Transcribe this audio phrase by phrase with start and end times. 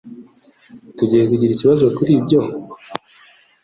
[0.95, 2.39] Tugiye kugira ikibazo kuri ibyo?